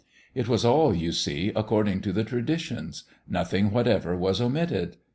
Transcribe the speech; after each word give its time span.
It 0.33 0.47
was 0.47 0.65
all, 0.65 0.95
you 0.95 1.11
see, 1.11 1.51
according 1.55 2.01
to 2.01 2.11
the 2.11 2.23
traditions: 2.23 3.03
nothing 3.27 3.69
what 3.69 3.87
ever 3.87 4.17
was 4.17 4.41
omitted. 4.41 4.97